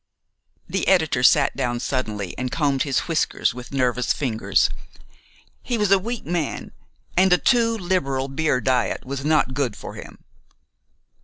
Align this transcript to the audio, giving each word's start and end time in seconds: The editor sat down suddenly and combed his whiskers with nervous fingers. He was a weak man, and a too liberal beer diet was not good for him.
The 0.67 0.87
editor 0.87 1.21
sat 1.21 1.55
down 1.55 1.79
suddenly 1.79 2.33
and 2.35 2.51
combed 2.51 2.81
his 2.81 3.01
whiskers 3.01 3.53
with 3.53 3.71
nervous 3.71 4.11
fingers. 4.13 4.67
He 5.61 5.77
was 5.77 5.91
a 5.91 5.99
weak 5.99 6.25
man, 6.25 6.71
and 7.15 7.31
a 7.31 7.37
too 7.37 7.77
liberal 7.77 8.27
beer 8.27 8.59
diet 8.61 9.05
was 9.05 9.23
not 9.23 9.53
good 9.53 9.75
for 9.75 9.93
him. 9.93 10.23